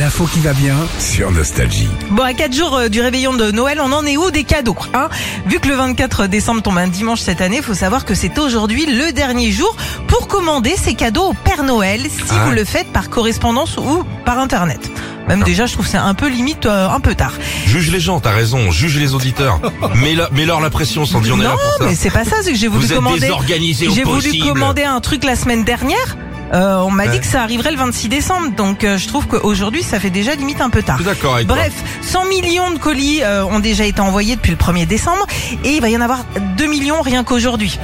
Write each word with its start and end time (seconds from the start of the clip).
L'info 0.00 0.24
qui 0.32 0.40
va 0.40 0.54
bien 0.54 0.74
sur 0.98 1.30
Nostalgie. 1.30 1.88
Bon, 2.10 2.22
à 2.22 2.32
4 2.32 2.54
jours 2.54 2.74
euh, 2.74 2.88
du 2.88 3.02
réveillon 3.02 3.34
de 3.34 3.50
Noël, 3.50 3.80
on 3.84 3.92
en 3.92 4.06
est 4.06 4.16
où 4.16 4.30
des 4.30 4.44
cadeaux 4.44 4.76
hein? 4.94 5.10
Vu 5.46 5.60
que 5.60 5.68
le 5.68 5.74
24 5.74 6.26
décembre 6.26 6.62
tombe 6.62 6.78
un 6.78 6.88
dimanche 6.88 7.20
cette 7.20 7.42
année, 7.42 7.60
faut 7.60 7.74
savoir 7.74 8.06
que 8.06 8.14
c'est 8.14 8.38
aujourd'hui 8.38 8.86
le 8.86 9.12
dernier 9.12 9.50
jour 9.52 9.76
pour 10.08 10.26
commander 10.26 10.74
ces 10.82 10.94
cadeaux 10.94 11.24
au 11.28 11.34
Père 11.34 11.64
Noël, 11.64 12.00
si 12.08 12.22
Ah. 12.30 12.46
vous 12.46 12.52
le 12.52 12.64
faites 12.64 12.90
par 12.92 13.10
correspondance 13.10 13.76
ou 13.76 14.02
par 14.24 14.38
Internet. 14.38 14.90
Même 15.28 15.42
déjà, 15.42 15.66
je 15.66 15.74
trouve 15.74 15.84
que 15.84 15.90
c'est 15.92 15.98
un 15.98 16.14
peu 16.14 16.28
limite, 16.28 16.64
euh, 16.64 16.88
un 16.88 17.00
peu 17.00 17.14
tard. 17.14 17.34
Juge 17.66 17.90
les 17.92 18.00
gens, 18.00 18.20
t'as 18.20 18.32
raison, 18.32 18.70
juge 18.70 18.98
les 18.98 19.14
auditeurs. 19.14 19.60
La- 20.16 20.30
mets-leur 20.32 20.60
la 20.60 20.70
pression, 20.70 21.04
Sandy, 21.04 21.30
on 21.30 21.38
est 21.40 21.44
là 21.44 21.50
non, 21.50 21.56
pour 21.56 21.78
ça. 21.78 21.84
mais 21.90 21.94
c'est 21.94 22.10
pas 22.10 22.24
ça, 22.24 22.36
c'est 22.42 22.52
que 22.52 22.58
j'ai 22.58 22.68
voulu 22.68 22.86
Vous 22.86 22.92
êtes 22.92 22.96
commander. 22.98 23.20
désorganisé 23.20 23.86
au 23.88 23.94
J'ai 23.94 24.04
voulu 24.04 24.38
commander 24.38 24.82
un 24.84 25.00
truc 25.00 25.24
la 25.24 25.36
semaine 25.36 25.62
dernière. 25.62 26.16
Euh, 26.52 26.78
on 26.78 26.90
m'a 26.90 27.04
Ouais. 27.04 27.10
dit 27.10 27.20
que 27.20 27.26
ça 27.26 27.42
arriverait 27.42 27.70
le 27.70 27.76
26 27.76 28.08
décembre, 28.08 28.50
donc 28.56 28.82
euh, 28.84 28.98
je 28.98 29.06
trouve 29.06 29.26
qu'aujourd'hui 29.28 29.82
ça 29.84 30.00
fait 30.00 30.10
déjà 30.10 30.34
limite 30.34 30.60
un 30.60 30.70
peu 30.70 30.82
tard. 30.82 31.00
D'accord. 31.02 31.38
Bref, 31.46 31.72
100 32.02 32.24
millions 32.26 32.70
de 32.72 32.78
colis 32.78 33.22
euh, 33.22 33.44
ont 33.44 33.60
déjà 33.60 33.84
été 33.84 34.00
envoyés 34.00 34.34
depuis 34.36 34.50
le 34.50 34.56
1er 34.58 34.86
décembre 34.86 35.26
et 35.64 35.70
il 35.76 35.80
va 35.80 35.88
y 35.90 35.96
en 35.96 36.00
avoir 36.00 36.24
2 36.56 36.66
millions 36.66 37.00
rien 37.02 37.22
qu'aujourd'hui. 37.24 37.78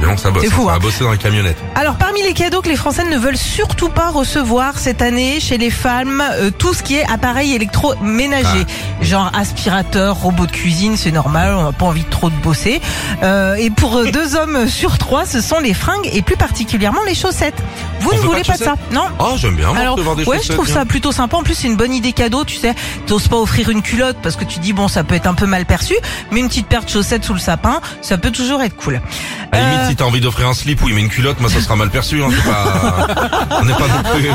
Non, 0.00 0.16
ça 0.16 0.30
bosse, 0.30 0.46
ça 0.46 0.54
hein. 0.56 0.64
va 0.64 0.78
bosser 0.78 1.04
dans 1.04 1.10
la 1.10 1.16
camionnette. 1.16 1.56
Alors 1.74 1.96
parmi 1.96 2.22
les 2.22 2.32
cadeaux 2.32 2.62
que 2.62 2.68
les 2.68 2.76
Français 2.76 3.04
ne 3.04 3.18
veulent 3.18 3.36
surtout 3.36 3.88
pas 3.88 4.10
recevoir 4.10 4.78
cette 4.78 5.02
année 5.02 5.40
chez 5.40 5.58
les 5.58 5.70
femmes, 5.70 6.22
euh, 6.32 6.50
tout 6.50 6.74
ce 6.74 6.82
qui 6.82 6.96
est 6.96 7.04
appareil 7.10 7.54
électroménager, 7.54 8.66
genre 9.00 9.30
aspirateur, 9.34 10.16
robot 10.16 10.46
de 10.46 10.52
cuisine, 10.52 10.96
c'est 10.96 11.10
normal, 11.10 11.54
on 11.54 11.64
n'a 11.64 11.72
pas 11.72 11.86
envie 11.86 12.04
de 12.04 12.10
trop 12.10 12.30
de 12.30 12.36
bosser. 12.36 12.80
Euh, 13.22 13.54
et 13.56 13.70
pour 13.70 13.96
euh, 13.96 14.10
deux 14.12 14.36
hommes 14.36 14.68
sur 14.68 14.98
trois, 14.98 15.26
ce 15.26 15.40
sont 15.40 15.60
les 15.60 15.74
fringues 15.74 16.08
et 16.12 16.22
plus 16.22 16.36
particulièrement 16.36 17.02
les 17.06 17.14
chaussettes. 17.14 17.62
Vous 18.00 18.10
On 18.12 18.16
ne 18.16 18.20
voulez 18.20 18.42
pas 18.42 18.52
pas, 18.52 18.58
de 18.58 18.64
ça 18.64 18.74
Non? 18.92 19.04
Oh, 19.18 19.34
j'aime 19.36 19.56
bien, 19.56 19.74
alors, 19.74 19.94
recevoir 19.94 20.16
des 20.16 20.24
ouais, 20.24 20.40
je 20.42 20.52
trouve 20.52 20.68
ça 20.68 20.84
plutôt 20.84 21.12
sympa. 21.12 21.36
En 21.36 21.42
plus, 21.42 21.54
c'est 21.54 21.66
une 21.66 21.76
bonne 21.76 21.92
idée 21.92 22.12
cadeau, 22.12 22.44
tu 22.44 22.56
sais. 22.56 22.74
T'oses 23.06 23.28
pas 23.28 23.36
offrir 23.36 23.68
une 23.68 23.82
culotte 23.82 24.16
parce 24.22 24.36
que 24.36 24.44
tu 24.44 24.58
dis 24.58 24.72
bon, 24.72 24.88
ça 24.88 25.04
peut 25.04 25.14
être 25.14 25.26
un 25.26 25.34
peu 25.34 25.46
mal 25.46 25.66
perçu, 25.66 25.94
mais 26.30 26.40
une 26.40 26.48
petite 26.48 26.66
paire 26.66 26.84
de 26.84 26.88
chaussettes 26.88 27.24
sous 27.24 27.34
le 27.34 27.40
sapin, 27.40 27.80
ça 28.00 28.16
peut 28.16 28.30
toujours 28.30 28.62
être 28.62 28.76
cool. 28.76 29.00
À 29.52 29.56
Euh, 29.56 29.89
si 29.90 29.96
t'as 29.96 30.04
envie 30.04 30.20
d'offrir 30.20 30.48
un 30.48 30.54
slip 30.54 30.82
ou 30.82 30.88
il 30.88 30.94
met 30.94 31.00
une 31.00 31.08
culotte, 31.08 31.40
moi 31.40 31.50
ça 31.50 31.60
sera 31.60 31.76
mal 31.76 31.90
perçu. 31.90 32.22
Hein, 32.22 32.28
c'est 32.30 32.48
pas... 32.50 33.06
On 33.60 33.64
n'est 33.64 33.72
pas 33.74 33.88
non 33.88 34.02
plus... 34.14 34.30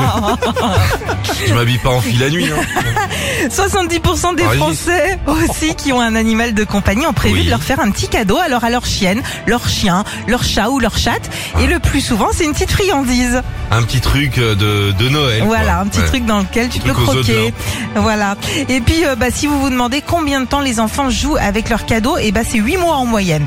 Je 1.48 1.54
m'habille 1.54 1.78
pas 1.78 1.90
en 1.90 2.00
fil 2.00 2.18
la 2.20 2.28
nuit. 2.30 2.46
Hein. 2.46 3.48
70% 3.48 4.34
des 4.36 4.42
Ah, 4.44 4.48
Régis. 4.50 4.58
Français 4.58 5.18
aussi 5.26 5.74
qui 5.74 5.92
ont 5.92 6.00
un 6.00 6.14
animal 6.14 6.54
de 6.54 6.64
compagnie 6.64 7.06
ont 7.06 7.12
prévu 7.12 7.38
Oui. 7.40 7.44
de 7.44 7.50
leur 7.50 7.62
faire 7.62 7.80
un 7.80 7.90
petit 7.90 8.08
cadeau 8.08 8.38
alors 8.38 8.64
à 8.64 8.70
leur 8.70 8.84
chienne, 8.86 9.22
leur 9.46 9.68
chien, 9.68 10.04
leur 10.26 10.42
chat 10.44 10.68
ou 10.70 10.78
leur 10.78 10.96
chatte. 10.98 11.30
Ah. 11.54 11.62
Et 11.62 11.66
le 11.66 11.78
plus 11.78 12.00
souvent, 12.00 12.28
c'est 12.32 12.44
une 12.44 12.52
petite 12.52 12.70
friandise. 12.72 13.42
Un 13.70 13.82
petit 13.82 14.00
truc 14.00 14.38
euh, 14.38 14.54
de, 14.54 14.92
de 14.92 15.08
Noël. 15.08 15.38
quoi. 15.40 15.46
Voilà, 15.56 15.80
un 15.80 15.86
petit 15.86 16.00
Ouais. 16.00 16.06
truc 16.06 16.26
dans 16.26 16.38
lequel 16.40 16.68
tu 16.68 16.78
peux 16.80 16.92
croquer. 16.92 17.52
Voilà. 17.96 18.36
Et 18.68 18.80
puis, 18.80 19.04
euh, 19.06 19.16
bah, 19.16 19.26
si 19.32 19.46
vous 19.46 19.58
vous 19.60 19.70
demandez 19.70 20.02
combien 20.06 20.40
de 20.40 20.46
temps 20.46 20.60
les 20.60 20.78
enfants 20.80 21.08
jouent 21.10 21.36
avec 21.40 21.68
leurs 21.70 21.86
cadeaux, 21.86 22.18
et 22.18 22.30
bah, 22.32 22.40
c'est 22.48 22.58
8 22.58 22.76
mois 22.76 22.96
en 22.96 23.06
moyenne. 23.06 23.46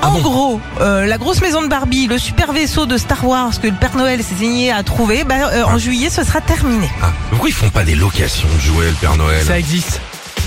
Ah 0.00 0.08
en 0.08 0.12
bon 0.12 0.20
gros, 0.20 0.60
euh, 0.80 1.06
la 1.06 1.18
grosse 1.18 1.40
maison 1.40 1.62
de 1.62 1.68
Barbie, 1.68 2.06
le 2.06 2.18
super 2.18 2.52
vaisseau 2.52 2.86
de 2.86 2.96
Star 2.96 3.26
Wars 3.26 3.60
que 3.60 3.66
le 3.66 3.74
Père 3.74 3.96
Noël 3.96 4.22
s'est 4.22 4.36
signé 4.36 4.70
à 4.70 4.82
trouver, 4.82 5.24
bah, 5.24 5.50
euh, 5.52 5.64
en 5.64 5.76
juillet, 5.78 6.08
ce 6.08 6.22
sera 6.22 6.40
terminé. 6.40 6.88
Ah, 7.02 7.10
pourquoi 7.30 7.48
ils 7.48 7.54
font 7.54 7.70
pas 7.70 7.84
des 7.84 7.96
locations 7.96 8.48
de 8.54 8.60
jouets, 8.60 8.86
le 8.86 8.94
Père 8.94 9.16
Noël? 9.16 9.44
Ça 9.44 9.58
existe. 9.58 10.00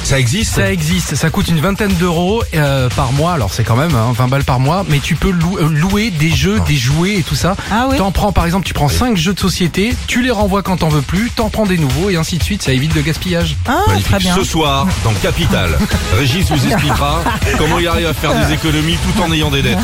Ça 0.03 0.19
existe 0.19 0.55
Ça 0.55 0.71
existe. 0.71 1.16
Ça 1.16 1.30
coûte 1.30 1.47
une 1.47 1.59
vingtaine 1.61 1.94
d'euros 1.94 2.44
euh, 2.53 2.89
par 2.89 3.13
mois. 3.13 3.33
Alors 3.33 3.53
c'est 3.53 3.63
quand 3.63 3.75
même 3.77 3.95
hein, 3.95 4.11
20 4.13 4.27
balles 4.27 4.44
par 4.44 4.59
mois. 4.59 4.83
Mais 4.89 4.99
tu 4.99 5.16
peux 5.16 5.30
lou- 5.31 5.57
euh, 5.57 5.69
louer 5.69 6.09
des 6.11 6.30
jeux, 6.31 6.59
des 6.67 6.75
jouets 6.75 7.16
et 7.19 7.23
tout 7.23 7.35
ça. 7.35 7.55
Ah 7.71 7.88
oui 7.89 7.97
T'en 7.97 8.11
prends 8.11 8.31
par 8.33 8.45
exemple, 8.45 8.66
tu 8.66 8.73
prends 8.73 8.89
5 8.89 9.16
jeux 9.16 9.33
de 9.33 9.39
société, 9.39 9.95
tu 10.07 10.22
les 10.22 10.31
renvoies 10.31 10.63
quand 10.63 10.77
t'en 10.77 10.89
veux 10.89 11.02
plus, 11.02 11.29
t'en 11.31 11.49
prends 11.49 11.66
des 11.66 11.77
nouveaux 11.77 12.09
et 12.09 12.17
ainsi 12.17 12.38
de 12.38 12.44
suite. 12.44 12.61
Ça 12.63 12.73
évite 12.73 12.94
le 12.95 13.02
gaspillage. 13.02 13.55
Ah, 13.67 13.77
Magnifique. 13.88 14.09
très 14.09 14.19
bien. 14.19 14.35
Ce 14.35 14.44
soir, 14.44 14.85
dans 15.05 15.13
Capital, 15.22 15.69
Régis 16.17 16.49
vous 16.52 16.66
expliquera 16.67 17.23
comment 17.57 17.79
il 17.79 17.88
arrive 17.88 18.07
à 18.07 18.13
faire 18.13 18.33
des 18.47 18.53
économies 18.53 18.97
tout 18.97 19.22
en 19.22 19.31
ayant 19.31 19.49
des 19.52 19.61
dettes. 19.61 19.77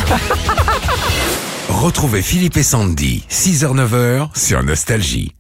Retrouvez 1.70 2.22
Philippe 2.22 2.58
et 2.58 2.64
Sandy, 2.64 3.24
6h-9h 3.32 4.30
sur 4.36 4.62
Nostalgie. 4.64 5.32